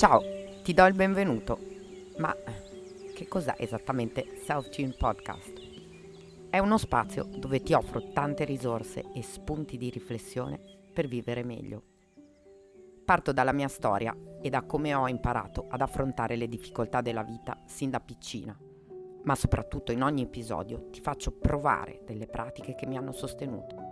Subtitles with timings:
[0.00, 0.22] Ciao,
[0.62, 1.58] ti do il benvenuto.
[2.16, 2.34] Ma
[3.14, 5.52] che cos'è esattamente Self Tune Podcast?
[6.48, 10.58] È uno spazio dove ti offro tante risorse e spunti di riflessione
[10.90, 11.82] per vivere meglio.
[13.04, 17.60] Parto dalla mia storia e da come ho imparato ad affrontare le difficoltà della vita
[17.66, 18.58] sin da piccina,
[19.24, 23.89] ma soprattutto in ogni episodio ti faccio provare delle pratiche che mi hanno sostenuto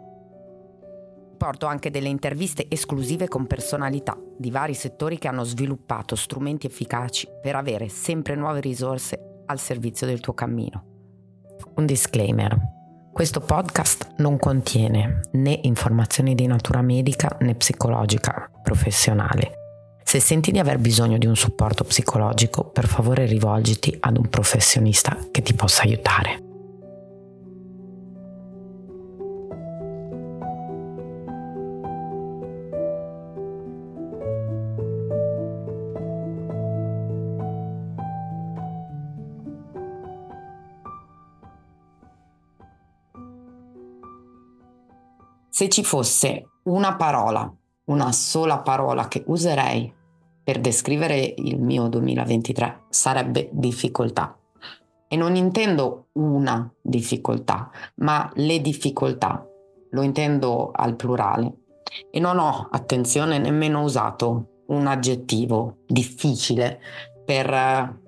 [1.39, 7.29] Porto anche delle interviste esclusive con personalità di vari settori che hanno sviluppato strumenti efficaci
[7.41, 10.85] per avere sempre nuove risorse al servizio del tuo cammino.
[11.77, 12.59] Un disclaimer.
[13.13, 19.53] Questo podcast non contiene né informazioni di natura medica né psicologica professionale.
[20.03, 25.17] Se senti di aver bisogno di un supporto psicologico, per favore rivolgiti ad un professionista
[25.31, 26.48] che ti possa aiutare.
[45.59, 47.53] Se ci fosse una parola,
[47.87, 49.93] una sola parola che userei
[50.45, 54.39] per descrivere il mio 2023, sarebbe difficoltà.
[55.09, 59.45] E non intendo una difficoltà, ma le difficoltà.
[59.91, 61.53] Lo intendo al plurale.
[62.09, 66.79] E non ho, attenzione, nemmeno usato un aggettivo difficile
[67.25, 67.99] per eh,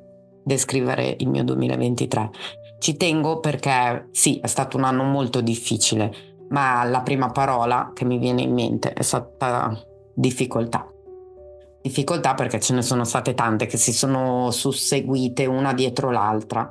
[0.45, 2.31] descrivere il mio 2023.
[2.79, 8.05] Ci tengo perché sì, è stato un anno molto difficile, ma la prima parola che
[8.05, 9.77] mi viene in mente è stata
[10.15, 10.87] difficoltà.
[11.83, 16.71] Difficoltà perché ce ne sono state tante che si sono susseguite una dietro l'altra.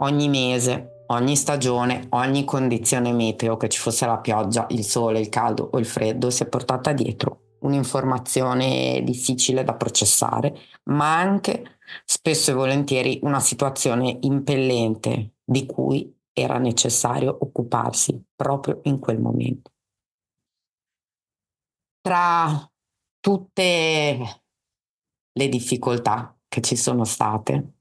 [0.00, 5.28] Ogni mese, ogni stagione, ogni condizione meteo, che ci fosse la pioggia, il sole, il
[5.28, 10.54] caldo o il freddo, si è portata dietro un'informazione difficile da processare,
[10.84, 18.98] ma anche spesso e volentieri una situazione impellente di cui era necessario occuparsi proprio in
[18.98, 19.72] quel momento.
[22.00, 22.70] Tra
[23.20, 24.42] tutte
[25.32, 27.74] le difficoltà che ci sono state,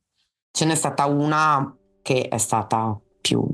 [0.51, 3.46] ce n'è stata una che è stata più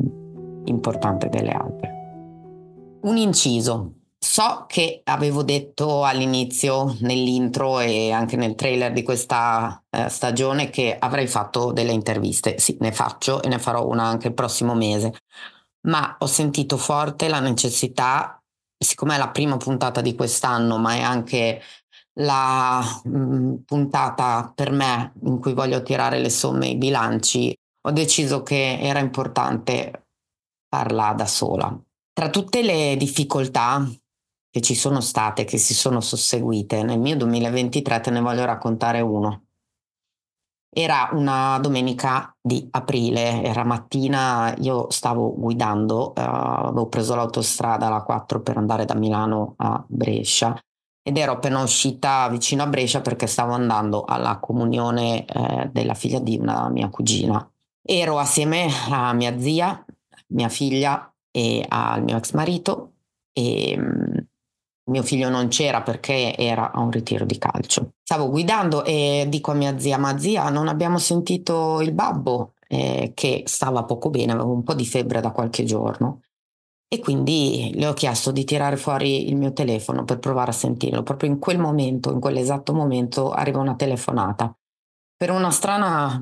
[0.66, 3.00] importante delle altre.
[3.02, 10.08] Un inciso So che avevo detto all'inizio, nell'intro e anche nel trailer di questa eh,
[10.08, 12.58] stagione che avrei fatto delle interviste.
[12.58, 15.14] Sì, ne faccio e ne farò una anche il prossimo mese.
[15.88, 18.42] Ma ho sentito forte la necessità,
[18.78, 21.62] siccome è la prima puntata di quest'anno, ma è anche
[22.20, 27.54] la mh, mm, puntata per me in cui voglio tirare le somme e i bilanci,
[27.88, 30.06] ho deciso che era importante
[30.70, 31.78] farla da sola.
[32.14, 33.86] Tra tutte le difficoltà
[34.54, 36.84] che ci sono state, che si sono susseguite.
[36.84, 39.46] Nel mio 2023 te ne voglio raccontare uno.
[40.70, 48.04] Era una domenica di aprile, era mattina, io stavo guidando, uh, avevo preso l'autostrada la
[48.04, 50.56] 4 per andare da Milano a Brescia
[51.02, 56.20] ed ero appena uscita vicino a Brescia perché stavo andando alla comunione eh, della figlia
[56.20, 57.52] di una mia cugina.
[57.82, 59.84] Ero assieme a mia zia,
[60.28, 62.94] mia figlia e al mio ex marito
[63.34, 64.13] e mm,
[64.86, 67.94] mio figlio non c'era perché era a un ritiro di calcio.
[68.04, 73.12] Stavo guidando e dico a mia zia, ma zia, non abbiamo sentito il babbo eh,
[73.14, 76.22] che stava poco bene, avevo un po' di febbre da qualche giorno.
[76.88, 81.02] E quindi le ho chiesto di tirare fuori il mio telefono per provare a sentirlo.
[81.02, 84.56] Proprio in quel momento, in quell'esatto momento, arriva una telefonata.
[85.16, 86.22] Per una strana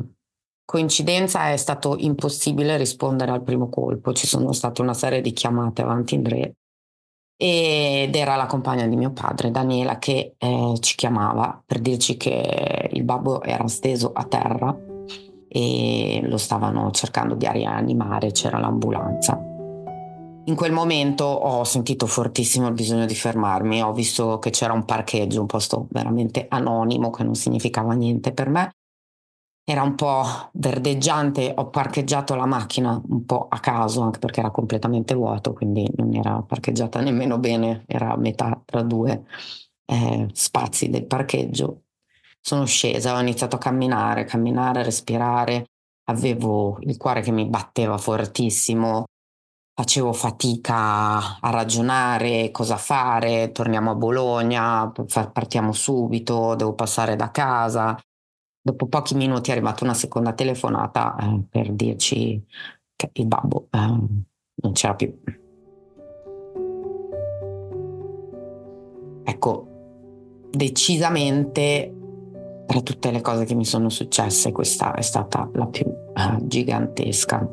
[0.63, 4.13] coincidenza è stato impossibile rispondere al primo colpo.
[4.13, 6.55] Ci sono state una serie di chiamate avanti in re
[7.43, 12.87] ed era la compagna di mio padre, Daniela, che eh, ci chiamava per dirci che
[12.91, 14.77] il babbo era steso a terra
[15.47, 19.41] e lo stavano cercando di rianimare, c'era l'ambulanza.
[20.43, 24.85] In quel momento ho sentito fortissimo il bisogno di fermarmi, ho visto che c'era un
[24.85, 28.71] parcheggio, un posto veramente anonimo che non significava niente per me
[29.71, 30.23] era un po'
[30.53, 35.89] verdeggiante, ho parcheggiato la macchina un po' a caso, anche perché era completamente vuoto, quindi
[35.95, 39.23] non era parcheggiata nemmeno bene, era a metà tra due
[39.85, 41.83] eh, spazi del parcheggio.
[42.41, 45.67] Sono scesa, ho iniziato a camminare, camminare, respirare,
[46.09, 49.05] avevo il cuore che mi batteva fortissimo,
[49.73, 54.91] facevo fatica a ragionare cosa fare, torniamo a Bologna,
[55.31, 57.97] partiamo subito, devo passare da casa,
[58.63, 62.45] Dopo pochi minuti è arrivata una seconda telefonata eh, per dirci
[62.95, 65.19] che il babbo eh, non c'era più.
[69.23, 69.67] Ecco,
[70.51, 71.95] decisamente
[72.67, 77.45] tra tutte le cose che mi sono successe questa è stata la più uh, gigantesca.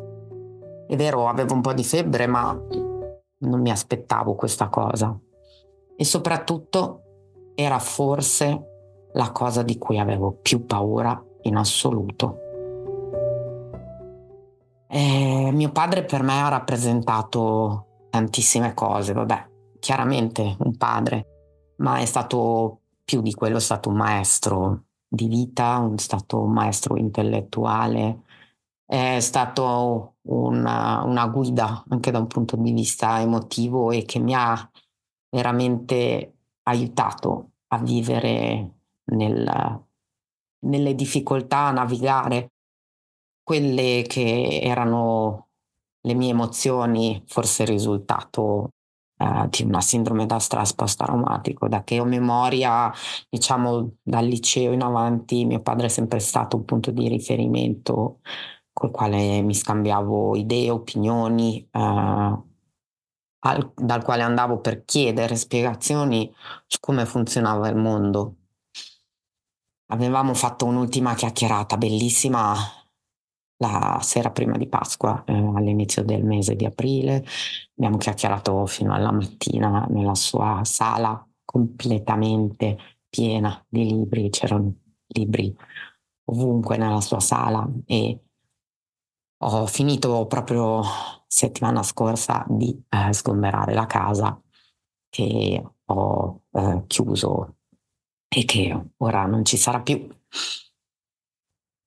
[0.86, 5.18] È vero, avevo un po' di febbre, ma non mi aspettavo questa cosa.
[5.96, 7.02] E soprattutto
[7.54, 8.67] era forse
[9.18, 12.46] la cosa di cui avevo più paura in assoluto.
[14.88, 19.48] E mio padre per me ha rappresentato tantissime cose, vabbè,
[19.80, 25.90] chiaramente un padre, ma è stato più di quello, è stato un maestro di vita,
[25.92, 28.22] è stato un maestro intellettuale,
[28.86, 34.34] è stato una, una guida anche da un punto di vista emotivo e che mi
[34.34, 34.70] ha
[35.28, 38.77] veramente aiutato a vivere
[39.10, 39.84] nel,
[40.60, 42.52] nelle difficoltà, a navigare
[43.42, 45.48] quelle che erano
[46.02, 48.70] le mie emozioni, forse il risultato
[49.18, 51.68] uh, di una sindrome da stress post-traumatico.
[51.68, 52.92] Da che ho memoria,
[53.28, 58.20] diciamo dal liceo in avanti, mio padre è sempre stato un punto di riferimento
[58.72, 62.46] col quale mi scambiavo idee, opinioni, uh,
[63.40, 66.32] al, dal quale andavo per chiedere spiegazioni
[66.66, 68.34] su come funzionava il mondo.
[69.90, 72.54] Avevamo fatto un'ultima chiacchierata bellissima
[73.60, 77.24] la sera prima di Pasqua, eh, all'inizio del mese di aprile.
[77.76, 82.76] Abbiamo chiacchierato fino alla mattina nella sua sala completamente
[83.08, 84.74] piena di libri, c'erano
[85.06, 85.56] libri
[86.26, 88.20] ovunque nella sua sala e
[89.40, 90.82] ho finito proprio
[91.26, 94.38] settimana scorsa di eh, sgomberare la casa
[95.08, 97.57] che ho eh, chiuso
[98.28, 100.06] e che ora non ci sarà più.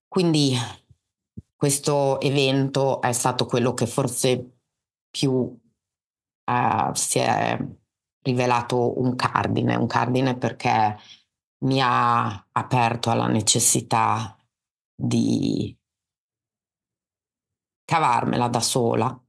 [0.07, 0.53] Quindi
[1.55, 4.59] questo evento è stato quello che forse
[5.09, 5.57] più
[6.43, 7.57] eh, si è
[8.23, 10.97] rivelato un cardine, un cardine perché
[11.63, 14.35] mi ha aperto alla necessità
[14.95, 15.75] di
[17.85, 19.23] cavarmela da sola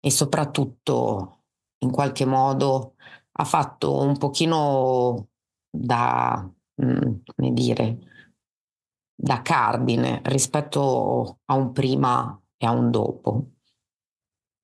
[0.00, 1.44] e soprattutto
[1.78, 2.96] in qualche modo
[3.32, 5.27] ha fatto un pochino
[5.70, 6.50] da,
[6.82, 7.98] mm, come dire,
[9.14, 13.46] da cardine rispetto a un prima e a un dopo.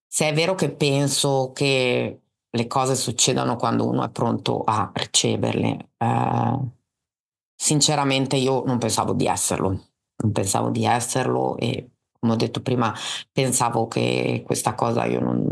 [0.07, 5.91] Se è vero che penso che le cose succedano quando uno è pronto a riceverle,
[5.97, 6.59] eh,
[7.55, 11.91] sinceramente io non pensavo di esserlo, non pensavo di esserlo e
[12.25, 12.95] come ho detto prima,
[13.33, 15.47] pensavo che questa cosa io non,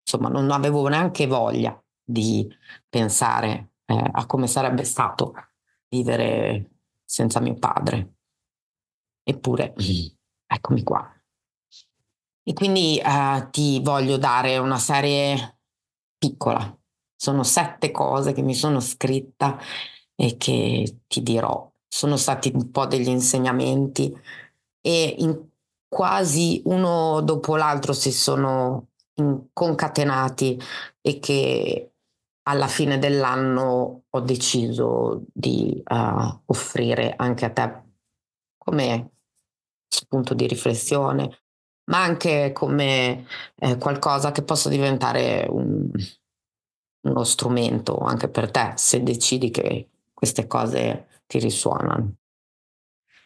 [0.00, 2.48] insomma, non avevo neanche voglia di
[2.88, 5.34] pensare eh, a come sarebbe stato
[5.88, 8.16] vivere senza mio padre.
[9.22, 9.74] Eppure,
[10.46, 11.10] eccomi qua.
[12.42, 15.60] E quindi eh, ti voglio dare una serie
[16.18, 16.76] piccola.
[17.16, 19.58] Sono sette cose che mi sono scritta
[20.14, 21.70] e che ti dirò.
[21.86, 24.14] Sono stati un po' degli insegnamenti
[24.80, 25.46] e in
[25.88, 28.88] quasi uno dopo l'altro si sono
[29.52, 30.60] concatenati
[31.00, 31.92] e che
[32.48, 37.82] alla fine dell'anno ho deciso di uh, offrire anche a te
[38.56, 39.10] come
[39.86, 41.42] spunto di riflessione,
[41.90, 45.90] ma anche come eh, qualcosa che possa diventare un,
[47.06, 52.14] uno strumento anche per te se decidi che queste cose ti risuonano.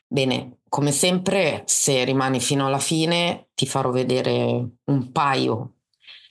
[0.07, 5.75] Bene, come sempre, se rimani fino alla fine, ti farò vedere un paio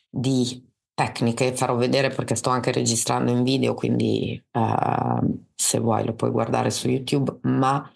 [0.09, 0.70] di
[1.01, 6.29] tecniche, farò vedere perché sto anche registrando in video, quindi uh, se vuoi lo puoi
[6.29, 7.91] guardare su YouTube, ma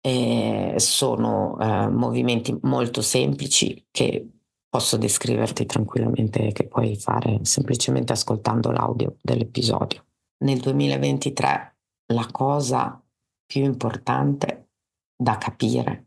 [0.00, 4.28] eh, sono uh, movimenti molto semplici che
[4.68, 10.04] posso descriverti tranquillamente, che puoi fare semplicemente ascoltando l'audio dell'episodio.
[10.44, 11.76] Nel 2023
[12.12, 13.00] la cosa
[13.46, 14.70] più importante
[15.16, 16.06] da capire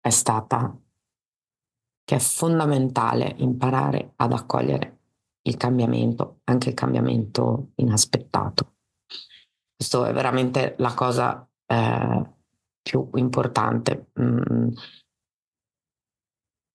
[0.00, 0.72] è stata
[2.04, 4.99] che è fondamentale imparare ad accogliere
[5.42, 8.74] il cambiamento, anche il cambiamento inaspettato.
[9.74, 12.30] Questo è veramente la cosa eh,
[12.82, 14.10] più importante.
[14.20, 14.68] Mm.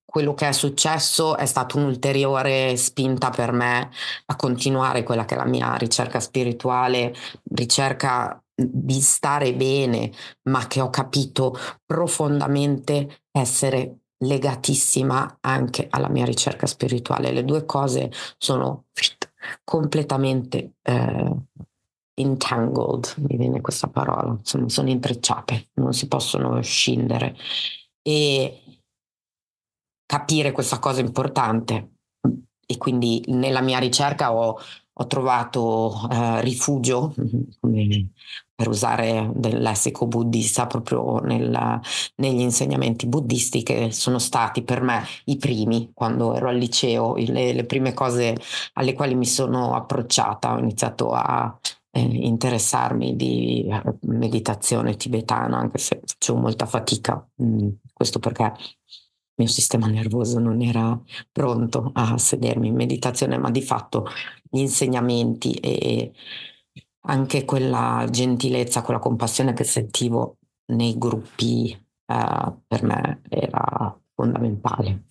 [0.05, 3.91] Quello che è successo è stato un'ulteriore spinta per me
[4.27, 7.13] a continuare quella che è la mia ricerca spirituale,
[7.51, 10.11] ricerca di stare bene,
[10.43, 11.53] ma che ho capito
[11.85, 17.31] profondamente essere legatissima anche alla mia ricerca spirituale.
[17.31, 18.85] Le due cose sono
[19.63, 21.35] completamente eh,
[22.15, 27.35] entangled, mi viene questa parola, insomma, sono intrecciate, non si possono scindere.
[28.01, 28.61] E
[30.05, 31.91] capire questa cosa importante
[32.67, 34.59] e quindi nella mia ricerca ho
[34.97, 37.13] ho trovato uh, rifugio,
[37.59, 38.07] come
[38.55, 41.79] per usare del lessico buddista proprio nel,
[42.15, 47.51] negli insegnamenti buddisti che sono stati per me i primi quando ero al liceo, le,
[47.51, 48.35] le prime cose
[48.73, 51.59] alle quali mi sono approcciata, ho iniziato a
[51.91, 53.67] eh, interessarmi di
[54.01, 60.61] meditazione tibetana, anche se facevo molta fatica, mm, questo perché il mio sistema nervoso non
[60.61, 60.97] era
[61.31, 64.07] pronto a sedermi in meditazione, ma di fatto
[64.49, 66.13] gli insegnamenti e
[67.05, 75.03] anche quella gentilezza, quella compassione che sentivo nei gruppi eh, per me era fondamentale.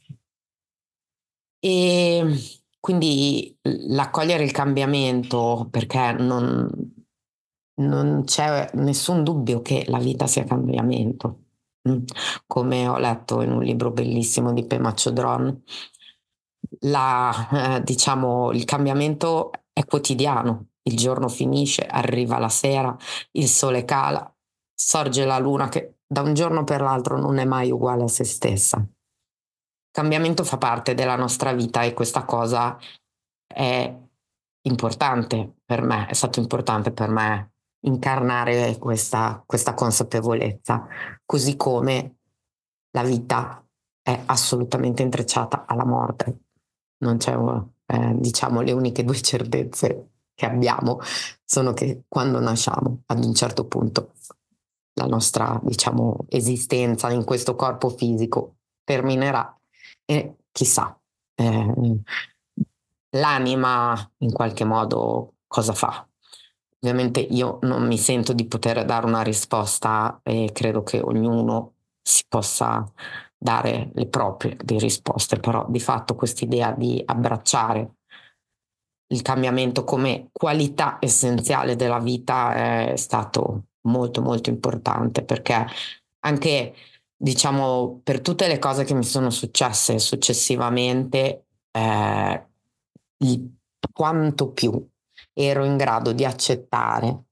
[1.58, 2.38] E
[2.78, 6.68] quindi l'accogliere il cambiamento, perché non,
[7.80, 11.38] non c'è nessun dubbio che la vita sia cambiamento.
[11.88, 12.04] Mm.
[12.46, 15.62] Come ho letto in un libro bellissimo di Pema Chodron,
[16.80, 22.96] la, eh, diciamo, il cambiamento è quotidiano, il giorno finisce, arriva la sera,
[23.32, 24.32] il sole cala,
[24.74, 28.24] sorge la luna che da un giorno per l'altro non è mai uguale a se
[28.24, 28.84] stessa.
[29.90, 32.76] Cambiamento fa parte della nostra vita e questa cosa
[33.46, 33.94] è
[34.66, 37.52] importante per me, è stato importante per me
[37.84, 40.86] incarnare questa, questa consapevolezza,
[41.24, 42.16] così come
[42.90, 43.64] la vita
[44.02, 46.40] è assolutamente intrecciata alla morte.
[46.98, 47.36] Non c'è,
[47.86, 51.00] eh, diciamo, le uniche due certezze che abbiamo
[51.44, 54.12] sono che quando nasciamo ad un certo punto
[54.94, 59.56] la nostra diciamo esistenza in questo corpo fisico terminerà
[60.04, 60.98] e chissà
[61.34, 62.00] eh,
[63.10, 66.06] l'anima in qualche modo cosa fa.
[66.78, 71.72] Ovviamente io non mi sento di poter dare una risposta e credo che ognuno
[72.02, 72.84] si possa
[73.36, 77.96] dare le proprie risposte però di fatto quest'idea di abbracciare
[79.14, 85.66] il cambiamento come qualità essenziale della vita è stato molto molto importante perché
[86.20, 86.74] anche
[87.16, 92.46] diciamo per tutte le cose che mi sono successe successivamente eh,
[93.92, 94.88] quanto più
[95.32, 97.24] ero in grado di accettare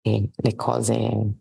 [0.00, 1.32] che le cose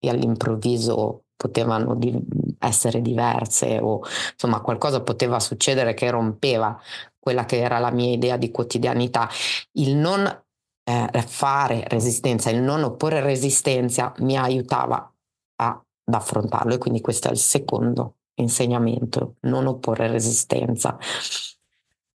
[0.00, 2.16] all'improvviso potevano di
[2.58, 4.00] essere diverse o
[4.32, 6.78] insomma qualcosa poteva succedere che rompeva
[7.22, 9.28] quella che era la mia idea di quotidianità,
[9.74, 15.08] il non eh, fare resistenza, il non opporre resistenza mi aiutava
[15.56, 20.98] a, ad affrontarlo e quindi questo è il secondo insegnamento, non opporre resistenza.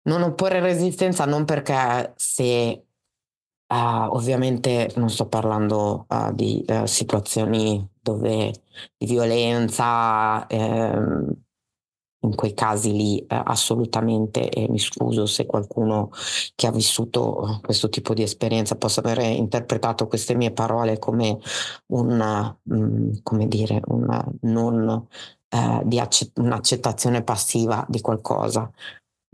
[0.04, 2.86] Non opporre resistenza non perché se
[3.66, 8.54] Uh, ovviamente non sto parlando uh, di uh, situazioni dove
[8.96, 11.43] di violenza, ehm,
[12.24, 16.10] in quei casi lì eh, assolutamente, e mi scuso se qualcuno
[16.56, 21.40] che ha vissuto questo tipo di esperienza possa aver interpretato queste mie parole come
[21.88, 25.08] una, mm, come dire, una non
[25.50, 28.70] eh, di accett- un'accettazione passiva di qualcosa,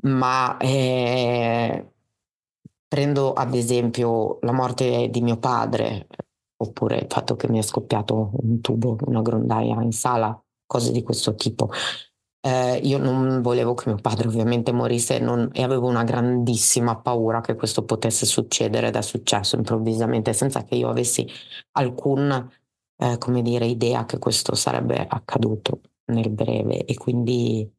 [0.03, 1.91] ma eh,
[2.88, 6.08] prendo ad esempio la morte di mio padre,
[6.62, 11.03] oppure il fatto che mi è scoppiato un tubo, una grondaia in sala, cose di
[11.03, 11.69] questo tipo
[12.41, 17.41] eh, io non volevo che mio padre ovviamente morisse non, e avevo una grandissima paura
[17.41, 21.27] che questo potesse succedere ed è successo improvvisamente senza che io avessi
[21.74, 22.50] alcun,
[22.98, 26.86] eh, come dire, idea che questo sarebbe accaduto nel breve.
[26.86, 27.69] E quindi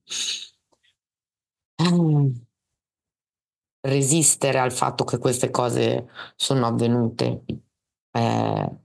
[1.76, 2.32] eh,
[3.80, 7.44] resistere al fatto che queste cose sono avvenute
[8.12, 8.78] eh,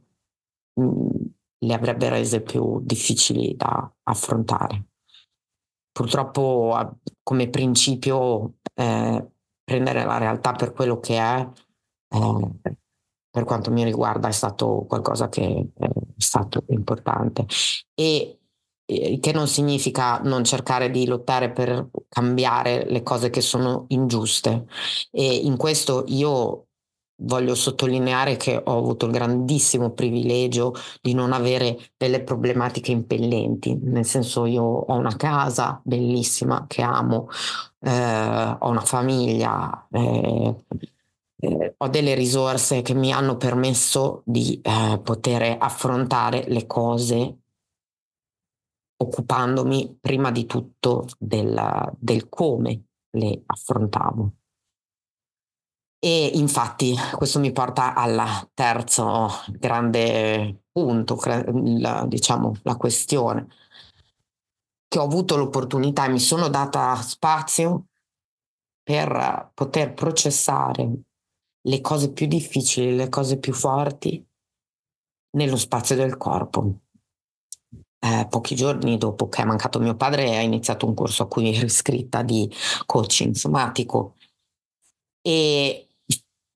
[1.57, 4.85] le avrebbe rese più difficili da affrontare
[5.95, 9.25] purtroppo come principio eh,
[9.63, 11.49] prendere la realtà per quello che è,
[12.09, 12.75] eh,
[13.29, 15.87] per quanto mi riguarda, è stato qualcosa che è
[16.17, 17.45] stato importante.
[17.93, 18.39] E
[18.85, 24.67] che non significa non cercare di lottare per cambiare le cose che sono ingiuste.
[25.11, 26.67] E in questo io
[27.17, 34.05] voglio sottolineare che ho avuto il grandissimo privilegio di non avere delle problematiche impellenti, nel
[34.05, 37.29] senso io ho una casa bellissima che amo,
[37.79, 40.55] eh, ho una famiglia, eh,
[41.39, 47.37] eh, ho delle risorse che mi hanno permesso di eh, poter affrontare le cose
[48.97, 54.31] occupandomi prima di tutto del, del come le affrontavo.
[56.05, 61.17] E infatti questo mi porta al terzo grande punto,
[62.05, 63.47] diciamo, la questione,
[64.87, 67.87] che ho avuto l'opportunità e mi sono data spazio
[68.83, 70.91] per poter processare
[71.59, 74.23] le cose più difficili, le cose più forti
[75.37, 76.81] nello spazio del corpo.
[77.97, 81.51] Eh, pochi giorni dopo che è mancato mio padre, ha iniziato un corso a cui
[81.51, 82.47] ero iscritta di
[82.85, 84.13] coaching somatico
[85.27, 85.84] e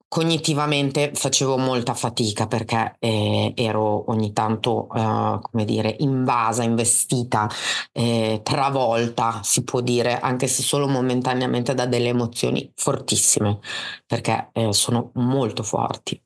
[0.09, 7.47] cognitivamente facevo molta fatica perché eh, ero ogni tanto, eh, come dire, invasa, investita,
[7.91, 13.59] eh, travolta, si può dire, anche se solo momentaneamente da delle emozioni fortissime,
[14.05, 16.21] perché eh, sono molto forti.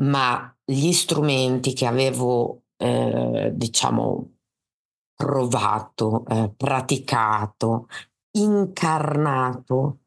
[0.00, 4.34] Ma gli strumenti che avevo, eh, diciamo,
[5.14, 7.86] provato, eh, praticato,
[8.32, 9.99] incarnato,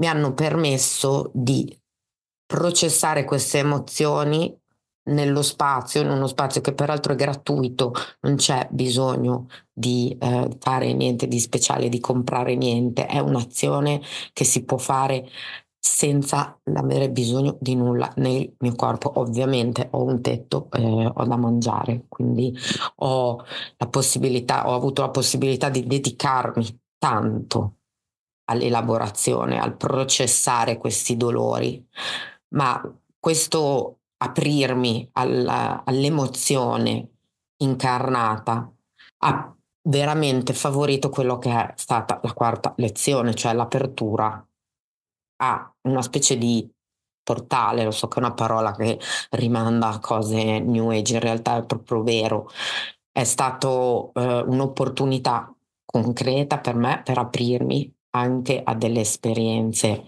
[0.00, 1.78] mi hanno permesso di
[2.46, 4.58] processare queste emozioni
[5.10, 10.92] nello spazio, in uno spazio che peraltro è gratuito, non c'è bisogno di eh, fare
[10.92, 14.02] niente di speciale, di comprare niente, è un'azione
[14.32, 15.28] che si può fare
[15.78, 19.18] senza avere bisogno di nulla nel mio corpo.
[19.18, 22.54] Ovviamente ho un tetto, eh, ho da mangiare, quindi
[22.96, 23.44] ho
[23.78, 27.79] ho avuto la possibilità di dedicarmi tanto
[28.50, 31.84] all'elaborazione, al processare questi dolori,
[32.54, 32.82] ma
[33.18, 37.08] questo aprirmi alla, all'emozione
[37.62, 38.70] incarnata
[39.22, 39.54] ha
[39.88, 44.44] veramente favorito quello che è stata la quarta lezione, cioè l'apertura
[45.42, 46.68] a una specie di
[47.22, 48.98] portale, lo so che è una parola che
[49.30, 52.50] rimanda a cose new age, in realtà è proprio vero,
[53.12, 55.54] è stata eh, un'opportunità
[55.84, 60.04] concreta per me per aprirmi anche a delle esperienze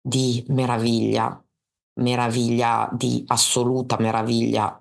[0.00, 1.42] di meraviglia,
[2.00, 4.78] meraviglia di assoluta meraviglia,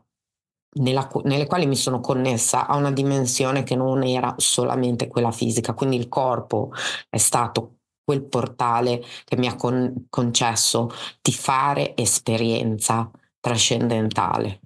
[0.75, 5.73] nella, nelle quali mi sono connessa a una dimensione che non era solamente quella fisica.
[5.73, 6.71] Quindi il corpo
[7.09, 10.89] è stato quel portale che mi ha con, concesso
[11.21, 13.09] di fare esperienza
[13.39, 14.61] trascendentale.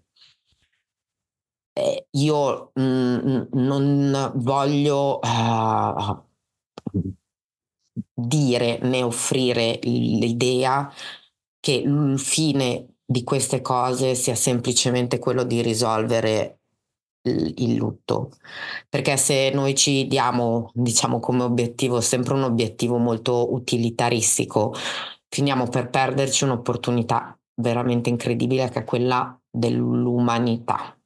[1.73, 6.25] Eh, io mh, mm, non voglio uh,
[8.19, 10.91] dire né offrire l'idea
[11.60, 16.62] che il fine di queste cose sia semplicemente quello di risolvere
[17.27, 18.32] il lutto.
[18.89, 24.73] Perché se noi ci diamo diciamo come obiettivo sempre un obiettivo molto utilitaristico
[25.30, 30.97] finiamo per perderci un'opportunità veramente incredibile che è quella dell'umanità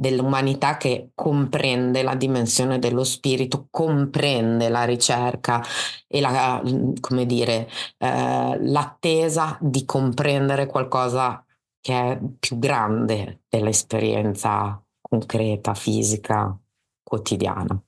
[0.00, 5.62] dell'umanità che comprende la dimensione dello spirito, comprende la ricerca
[6.06, 6.62] e la,
[7.00, 11.44] come dire, eh, l'attesa di comprendere qualcosa
[11.82, 16.58] che è più grande dell'esperienza concreta, fisica,
[17.02, 17.78] quotidiana.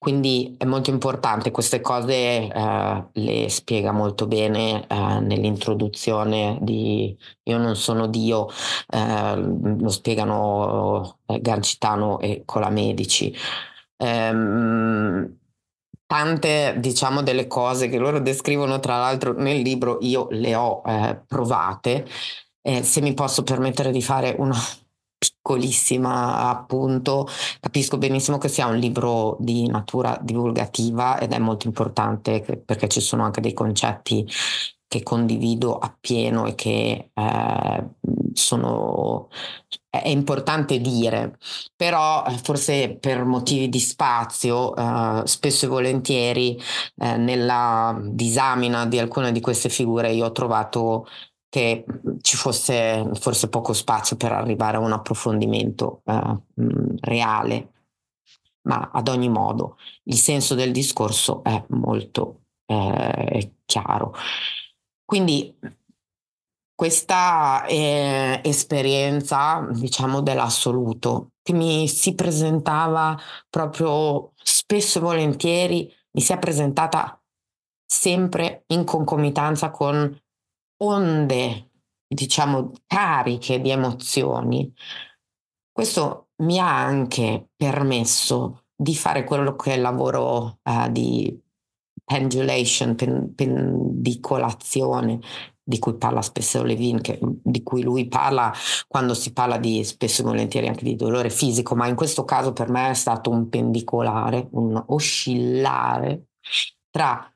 [0.00, 2.14] Quindi è molto importante, queste cose
[2.48, 8.48] eh, le spiega molto bene eh, nell'introduzione di Io non sono Dio,
[8.88, 13.34] eh, lo spiegano eh, Gancitano e Colamedici.
[13.98, 15.38] Ehm,
[16.06, 21.22] tante diciamo delle cose che loro descrivono tra l'altro nel libro io le ho eh,
[21.26, 22.06] provate
[22.62, 24.56] eh, se mi posso permettere di fare una
[25.20, 27.28] piccolissima appunto,
[27.60, 33.00] capisco benissimo che sia un libro di natura divulgativa ed è molto importante perché ci
[33.00, 34.26] sono anche dei concetti
[34.88, 37.88] che condivido appieno e che eh,
[38.32, 39.28] sono
[39.90, 41.36] è importante dire,
[41.74, 46.56] però eh, forse per motivi di spazio, eh, spesso e volentieri
[46.96, 51.06] eh, nella disamina di alcune di queste figure io ho trovato
[51.50, 51.84] che
[52.22, 56.38] ci fosse forse poco spazio per arrivare a un approfondimento eh,
[57.00, 57.72] reale,
[58.62, 64.14] ma ad ogni modo il senso del discorso è molto eh, chiaro.
[65.04, 65.58] Quindi
[66.72, 73.18] questa eh, esperienza, diciamo, dell'assoluto, che mi si presentava
[73.50, 77.20] proprio spesso e volentieri, mi si è presentata
[77.84, 80.16] sempre in concomitanza con
[80.82, 81.70] onde,
[82.06, 84.72] diciamo, cariche di emozioni,
[85.70, 91.38] questo mi ha anche permesso di fare quello che è il lavoro uh, di
[92.04, 95.20] pendulation, pen, pendicolazione,
[95.62, 98.52] di cui parla spesso Levin, che, di cui lui parla
[98.88, 102.52] quando si parla di spesso e volentieri anche di dolore fisico, ma in questo caso
[102.52, 106.30] per me è stato un pendicolare, un oscillare
[106.90, 107.32] tra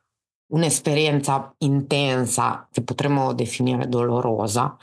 [0.54, 4.76] un'esperienza intensa che potremmo definire dolorosa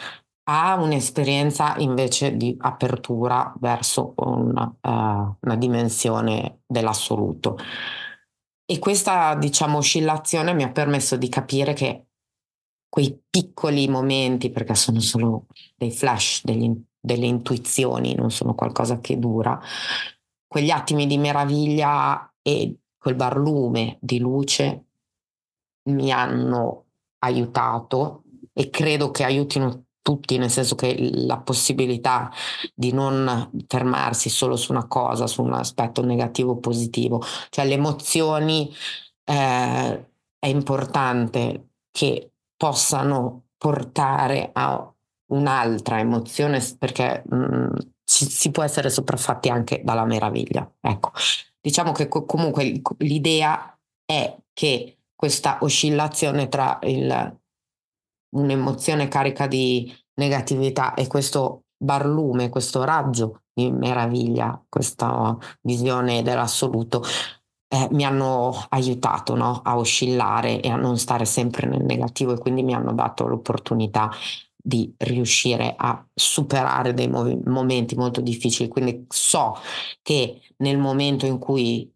[0.44, 7.58] a un'esperienza invece di apertura verso una, uh, una dimensione dell'assoluto.
[8.66, 12.08] E questa, diciamo, oscillazione mi ha permesso di capire che
[12.90, 19.18] quei piccoli momenti, perché sono solo dei flash, degli, delle intuizioni, non sono qualcosa che
[19.18, 19.58] dura,
[20.48, 24.88] quegli attimi di meraviglia e quel barlume di luce
[25.84, 26.86] mi hanno
[27.20, 32.32] aiutato e credo che aiutino tutti, nel senso che la possibilità
[32.74, 37.76] di non fermarsi solo su una cosa, su un aspetto negativo o positivo, cioè le
[37.76, 38.74] emozioni
[39.24, 44.92] eh, è importante che possano portare a
[45.28, 47.68] un'altra emozione perché mh, mm,
[48.04, 50.70] ci, si può essere sopraffatti anche dalla meraviglia.
[50.80, 51.12] Ecco,
[51.60, 57.40] diciamo che co- comunque l'idea è che questa oscillazione tra il,
[58.30, 67.04] un'emozione carica di negatività e questo barlume, questo raggio di meraviglia, questa visione dell'assoluto,
[67.68, 69.62] eh, mi hanno aiutato no?
[69.64, 74.10] a oscillare e a non stare sempre nel negativo e quindi mi hanno dato l'opportunità
[74.56, 78.70] di riuscire a superare dei mov- momenti molto difficili.
[78.70, 79.56] Quindi so
[80.02, 81.94] che nel momento in cui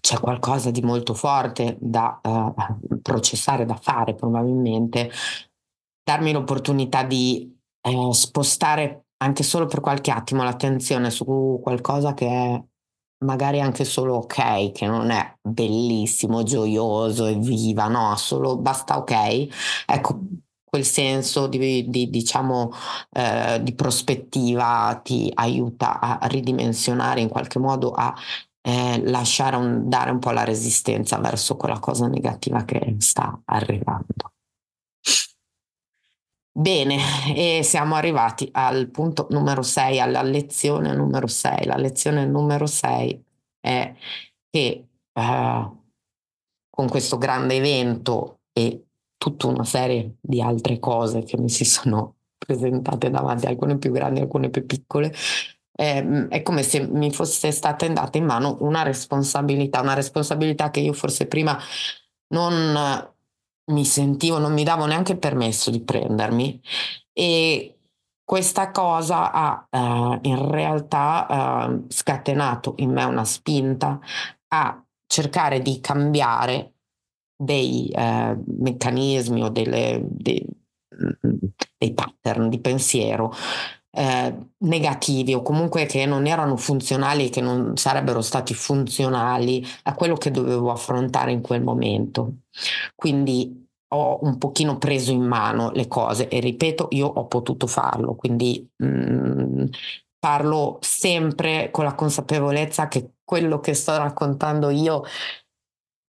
[0.00, 5.10] c'è qualcosa di molto forte da uh, processare, da fare probabilmente,
[6.02, 7.56] darmi l'opportunità di
[7.88, 12.62] uh, spostare anche solo per qualche attimo l'attenzione su qualcosa che è
[13.24, 19.84] magari anche solo ok, che non è bellissimo, gioioso e viva, no, solo basta ok.
[19.86, 20.20] Ecco,
[20.64, 22.70] quel senso di, di diciamo,
[23.12, 28.14] eh, di prospettiva ti aiuta a ridimensionare in qualche modo, a
[28.68, 34.34] eh, lasciare un, dare un po' la resistenza verso quella cosa negativa che sta arrivando.
[36.52, 36.98] Bene,
[37.34, 41.64] e siamo arrivati al punto numero 6, alla lezione numero 6.
[41.64, 43.24] La lezione numero 6
[43.60, 43.94] è
[44.50, 45.70] che eh,
[46.68, 48.84] con questo grande evento e
[49.16, 54.20] tutta una serie di altre cose che mi si sono presentate davanti, alcune più grandi,
[54.20, 55.14] alcune più piccole,
[55.80, 60.80] eh, è come se mi fosse stata data in mano una responsabilità, una responsabilità che
[60.80, 61.56] io forse prima
[62.34, 63.12] non
[63.70, 66.60] mi sentivo, non mi davo neanche il permesso di prendermi.
[67.12, 67.78] E
[68.24, 74.00] questa cosa ha uh, in realtà uh, scatenato in me una spinta
[74.48, 76.72] a cercare di cambiare
[77.36, 80.44] dei uh, meccanismi o delle, dei,
[81.78, 83.32] dei pattern di pensiero
[83.90, 89.94] eh, negativi o comunque che non erano funzionali e che non sarebbero stati funzionali a
[89.94, 92.40] quello che dovevo affrontare in quel momento.
[92.94, 98.14] Quindi ho un pochino preso in mano le cose e ripeto, io ho potuto farlo,
[98.14, 99.64] quindi mh, mm,
[100.18, 105.04] parlo sempre con la consapevolezza che quello che sto raccontando io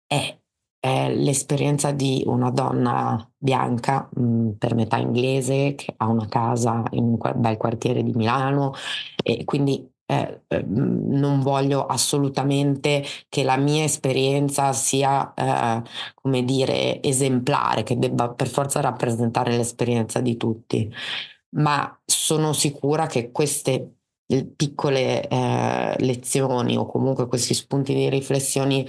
[0.07, 0.38] è
[0.81, 6.83] è l'esperienza di una donna bianca, mh, mm, per metà inglese, che ha una casa
[6.91, 8.73] in un bel quartiere di Milano
[9.23, 15.83] e quindi eh, eh, non voglio assolutamente che la mia esperienza sia, eh,
[16.15, 20.91] come dire, esemplare, che debba per forza rappresentare l'esperienza di tutti,
[21.51, 23.99] ma sono sicura che queste
[24.57, 28.85] piccole eh, lezioni o comunque questi spunti di riflessione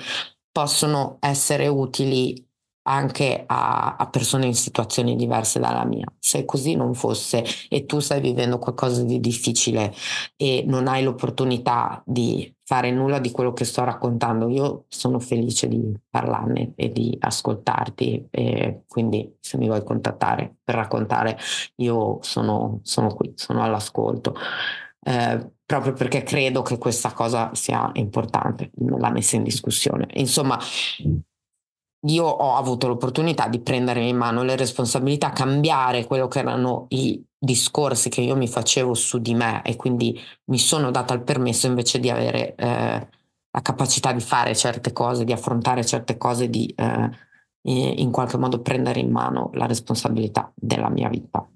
[0.51, 2.47] possono essere utili
[2.89, 6.05] anche a, a, persone in situazioni diverse dalla mia.
[6.17, 9.93] Se così non fosse e tu stai vivendo qualcosa di difficile
[10.35, 15.67] e non hai l'opportunità di fare nulla di quello che sto raccontando, io sono felice
[15.67, 21.37] di parlarne e di ascoltarti e quindi se mi vuoi contattare per raccontare
[21.77, 24.35] io sono, sono qui, sono all'ascolto.
[25.01, 30.07] Eh, proprio perché credo che questa cosa sia importante, non l'ha messa in discussione.
[30.13, 30.57] Insomma,
[32.07, 37.23] io ho avuto l'opportunità di prendere in mano le responsabilità, cambiare quello che erano i
[37.37, 41.67] discorsi che io mi facevo su di me e quindi mi sono data il permesso
[41.67, 43.07] invece di avere eh,
[43.51, 47.11] la capacità di fare certe cose, di affrontare certe cose, di eh,
[47.61, 51.47] in qualche modo prendere in mano la responsabilità della mia vita.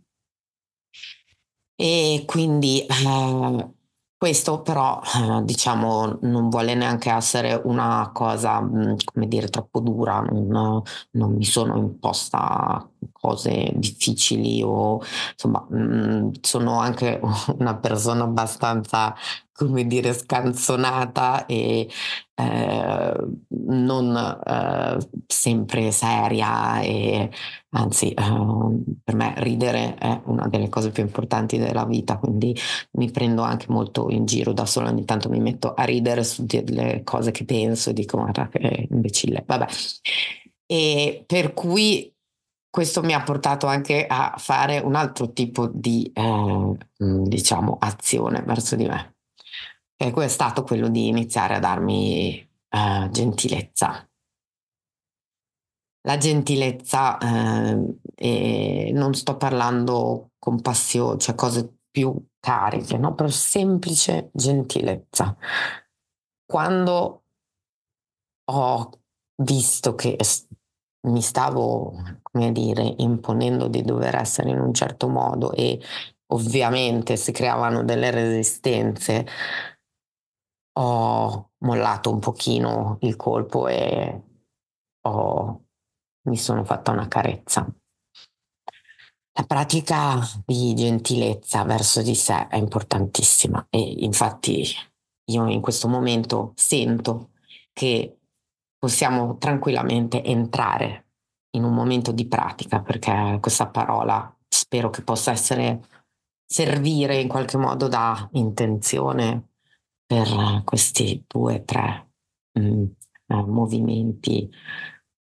[1.76, 3.82] E quindi eh,
[4.24, 10.22] questo però, eh, diciamo, non vuole neanche essere una cosa, mm, come dire, troppo dura,
[10.22, 10.82] non,
[11.12, 17.20] non mi sono imposta cose difficili o insomma mh, mm, sono anche
[17.58, 19.16] una persona abbastanza
[19.54, 21.88] come dire scanzonata e
[22.36, 27.30] eh, non eh, sempre seria e
[27.70, 28.14] anzi eh,
[29.04, 32.56] per me ridere è una delle cose più importanti della vita quindi
[32.94, 36.46] mi prendo anche molto in giro da sola ogni tanto mi metto a ridere su
[36.46, 39.68] delle cose che penso e dico guarda che imbecille vabbè.
[40.66, 42.13] E per cui
[42.74, 48.76] questo mi ha portato anche a fare un altro tipo di, eh, diciamo, azione verso
[48.76, 49.18] di me.
[49.96, 54.10] E è stato quello di iniziare a darmi eh, gentilezza.
[56.02, 57.20] La gentilezza,
[58.16, 63.14] eh, non sto parlando compassione, cioè cose più cariche, no?
[63.14, 65.38] Per semplice gentilezza.
[66.44, 67.26] Quando
[68.46, 68.90] ho
[69.44, 70.18] visto che
[71.04, 75.80] mi stavo, come dire, imponendo di dover essere in un certo modo e
[76.28, 79.26] ovviamente si creavano delle resistenze,
[80.76, 84.24] ho mollato un pochino il colpo e
[85.02, 85.66] ho,
[86.28, 87.68] mi sono fatta una carezza.
[89.36, 94.64] La pratica di gentilezza verso di sé è importantissima e infatti
[95.26, 97.32] io in questo momento sento
[97.74, 98.20] che
[98.84, 101.12] possiamo tranquillamente entrare
[101.52, 105.88] in un momento di pratica perché questa parola spero che possa essere
[106.46, 109.52] servire in qualche modo da intenzione
[110.06, 112.12] per questi due tre
[112.60, 112.84] mm,
[113.28, 114.52] eh, movimenti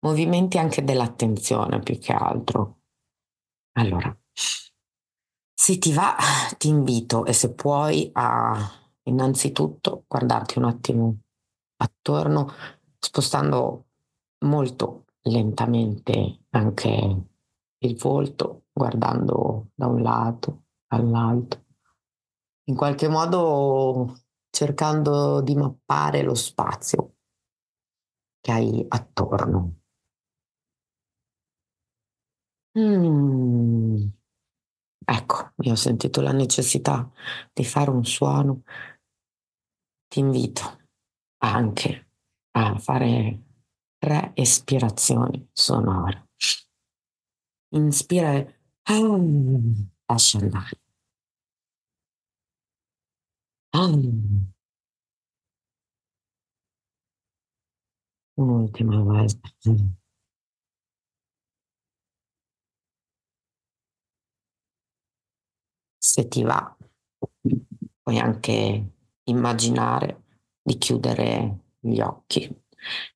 [0.07, 2.79] movimenti anche dell'attenzione più che altro.
[3.73, 6.17] Allora, se ti va,
[6.57, 8.59] ti invito e se puoi a
[9.03, 11.19] innanzitutto guardarti un attimo
[11.77, 13.87] attorno, spostando
[14.45, 17.25] molto lentamente anche
[17.79, 21.65] il volto, guardando da un lato all'altro,
[22.65, 27.17] in qualche modo cercando di mappare lo spazio
[28.41, 29.81] che hai attorno.
[32.79, 34.09] Mm.
[35.05, 37.11] Ecco, io ho sentito la necessità
[37.53, 38.63] di fare un suono.
[40.09, 40.79] Ti invito
[41.39, 42.10] anche
[42.53, 43.43] a fare
[43.99, 46.29] tre espirazioni sonore.
[47.75, 48.55] Inspira e
[50.07, 50.81] lascia andare.
[58.35, 59.49] Un'ultima volta.
[66.11, 66.77] se ti va,
[68.03, 68.93] puoi anche
[69.25, 70.25] immaginare
[70.61, 72.49] di chiudere gli occhi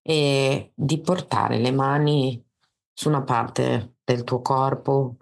[0.03, 2.42] e di portare le mani
[2.92, 5.16] su una parte del tuo corpo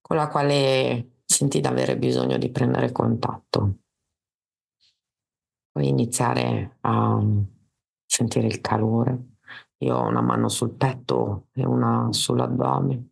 [0.00, 3.78] con la quale senti di avere bisogno di prendere contatto.
[5.72, 7.20] Puoi iniziare a
[8.06, 9.34] sentire il calore.
[9.78, 13.10] Io ho una mano sul petto e una sull'addome.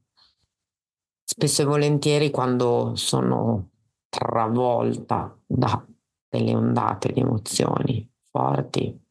[1.23, 3.71] Spesso e volentieri quando sono
[4.09, 5.85] travolta da
[6.29, 9.04] delle ondate di emozioni forti,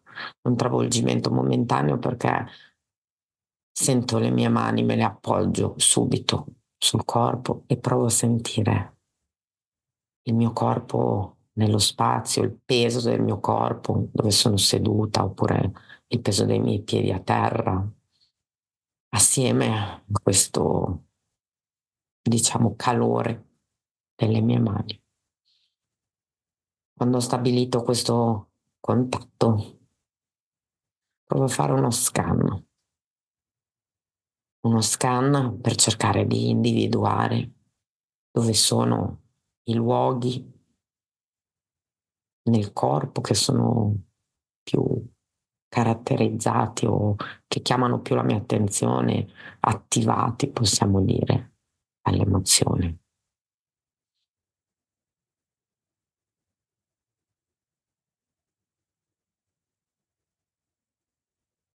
[0.43, 2.45] un travolgimento momentaneo perché
[3.71, 6.45] sento le mie mani, me le appoggio subito
[6.77, 8.97] sul corpo e provo a sentire
[10.23, 15.71] il mio corpo nello spazio, il peso del mio corpo dove sono seduta oppure
[16.07, 17.85] il peso dei miei piedi a terra,
[19.09, 21.05] assieme a questo,
[22.21, 23.47] diciamo, calore
[24.15, 25.01] delle mie mani.
[26.95, 29.82] Quando ho stabilito questo contatto,
[31.25, 32.65] provo a fare uno scan.
[34.65, 37.51] Uno scan per cercare di individuare
[38.31, 39.21] dove sono
[39.63, 40.51] i luoghi
[42.49, 43.95] nel corpo che sono
[44.61, 44.81] più
[45.67, 47.15] caratterizzati o
[47.47, 49.27] che chiamano più la mia attenzione,
[49.61, 51.55] attivati, possiamo dire,
[52.03, 53.02] all'emozione.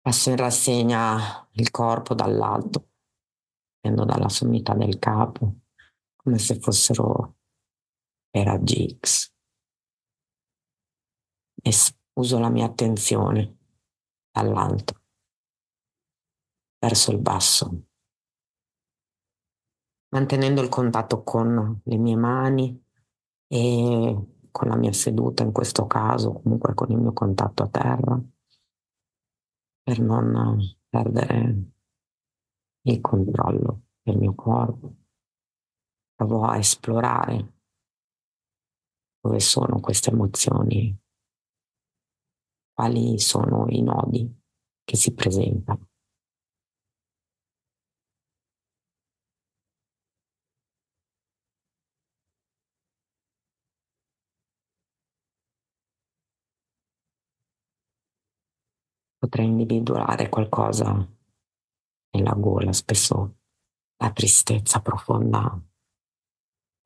[0.06, 2.91] Passo in rassegna il corpo dall'alto,
[3.80, 5.62] prendo dalla sommità del capo,
[6.15, 7.38] come se fossero
[8.30, 9.34] raggi X.
[11.60, 11.72] E
[12.20, 13.58] uso la mia attenzione
[14.30, 15.02] dall'alto
[16.78, 17.88] verso il basso,
[20.10, 22.86] mantenendo il contatto con le mie mani
[23.48, 28.24] e con la mia seduta in questo caso, comunque con il mio contatto a terra
[29.86, 31.71] per non perdere
[32.82, 34.95] il controllo del mio corpo.
[36.15, 37.54] Provo a esplorare
[39.19, 40.98] dove sono queste emozioni,
[42.74, 44.28] quali sono i nodi
[44.84, 45.89] che si presentano.
[59.25, 60.93] Potrei individuare qualcosa
[62.11, 63.38] nella gola, spesso
[63.97, 65.59] la tristezza profonda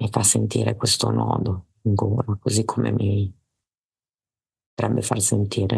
[0.02, 3.38] mi fa sentire questo nodo in gola, così come mi
[4.74, 5.78] potrebbe far sentire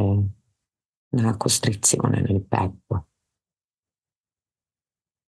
[1.15, 3.07] una costrizione nel petto,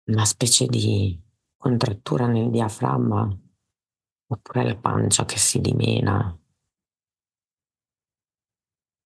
[0.08, 1.16] una specie di
[1.56, 3.38] contrattura nel diaframma
[4.32, 6.36] oppure la pancia che si dimena.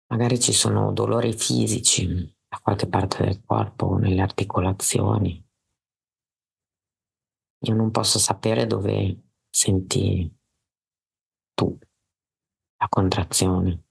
[0.07, 2.07] Magari ci sono dolori fisici
[2.49, 5.43] da qualche parte del corpo, nelle articolazioni.
[7.67, 10.31] Io non posso sapere dove senti
[11.55, 11.79] tu
[12.77, 13.85] la contrazione.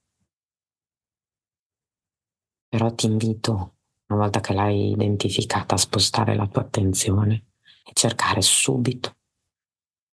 [2.68, 7.54] Però ti invito, una volta che l'hai identificata, a spostare la tua attenzione
[7.86, 9.18] e cercare subito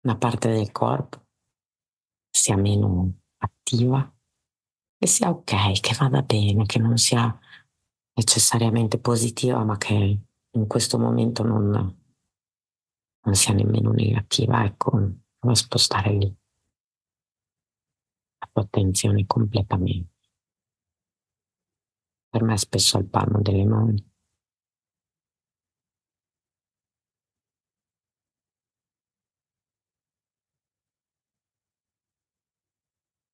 [0.03, 1.27] una parte del corpo
[2.31, 4.13] sia meno attiva
[5.03, 7.39] e sia ok, che vada bene, che non sia
[8.15, 9.95] necessariamente positiva, ma che
[10.51, 11.71] in questo momento non,
[13.23, 14.63] non sia nemmeno negativa.
[14.65, 14.99] Ecco,
[15.39, 16.37] devo spostare lì
[18.41, 20.19] la tua attenzione completamente.
[22.29, 24.05] Per me spesso al palmo delle mani.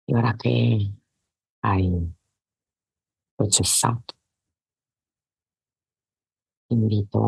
[0.06, 1.03] E ora che
[1.68, 1.88] hai
[3.36, 4.14] processato,
[6.66, 7.18] ti invito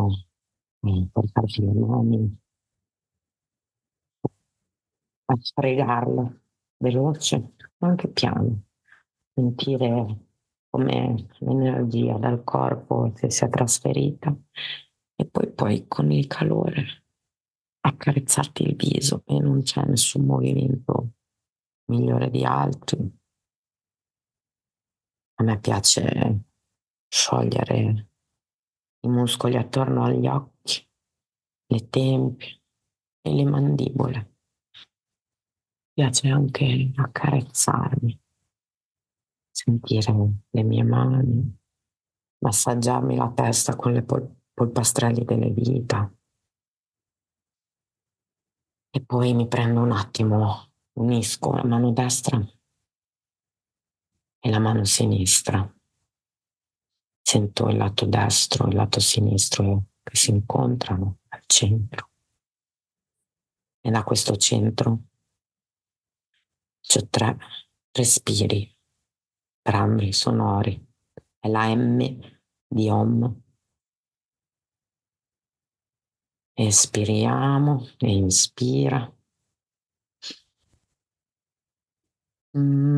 [0.83, 2.20] a portarti le mani,
[5.29, 6.40] a sfregarlo
[6.79, 8.62] veloce, ma anche piano,
[9.35, 10.18] sentire
[10.70, 14.35] come l'energia dal corpo si sia trasferita
[15.16, 16.85] e poi poi con il calore
[17.81, 21.12] accarezzarti il viso e non c'è nessun movimento
[21.87, 22.99] migliore di altri.
[25.38, 26.44] A me piace
[27.09, 28.09] sciogliere
[29.01, 30.88] i muscoli attorno agli occhi,
[31.66, 32.62] le tempie
[33.20, 34.18] e le mandibole.
[35.85, 38.18] Mi piace anche accarezzarmi,
[39.51, 40.12] sentire
[40.51, 41.59] le mie mani,
[42.38, 46.11] massaggiarmi la testa con le pol- polpastrelli delle dita.
[48.90, 52.42] E poi mi prendo un attimo unisco la mano destra
[54.46, 55.68] e la mano sinistra.
[57.20, 62.11] Sento il lato destro e il lato sinistro che si incontrano al centro.
[63.80, 65.00] E da questo centro
[66.80, 67.37] c'è tre
[67.90, 68.72] respiri,
[69.61, 70.80] brambri sonori.
[71.40, 71.98] È la M
[72.68, 73.42] di Om.
[76.52, 79.12] Espiriamo e inspira.
[82.56, 82.95] Mm.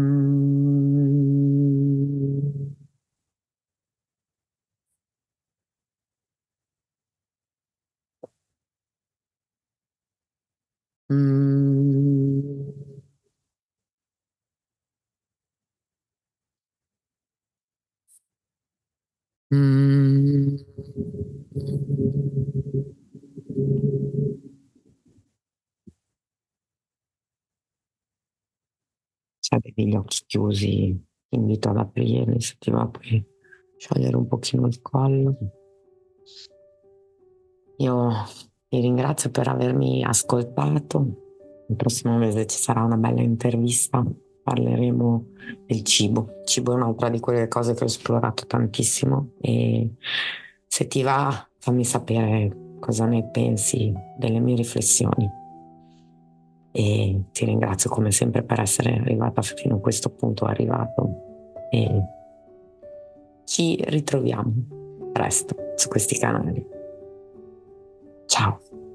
[11.10, 12.72] Mm.
[19.50, 20.56] Mm.
[29.48, 33.24] se avevi gli occhi chiusi, ti invito ad aprirli, se ti va puoi
[33.78, 35.36] sciogliere un pochino il collo.
[37.78, 38.10] Io
[38.68, 41.26] ti ringrazio per avermi ascoltato.
[41.68, 44.04] Il prossimo mese ci sarà una bella intervista,
[44.42, 45.26] parleremo
[45.66, 46.38] del cibo.
[46.40, 49.94] Il cibo è un'altra di quelle cose che ho esplorato tantissimo e
[50.66, 55.28] se ti va fammi sapere cosa ne pensi delle mie riflessioni
[56.70, 62.02] e ti ringrazio come sempre per essere arrivata fino a questo punto arrivato e
[63.44, 66.77] ci ritroviamo presto su questi canali.
[68.38, 68.87] south.